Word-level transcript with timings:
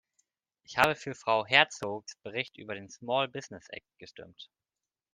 Ich 0.63 0.79
habe 0.79 0.95
für 0.95 1.13
Frau 1.13 1.45
Herczogs 1.45 2.15
Bericht 2.23 2.57
über 2.57 2.73
den 2.73 2.89
Small 2.89 3.27
Business 3.27 3.69
Act 3.69 3.85
gestimmt. 3.99 4.49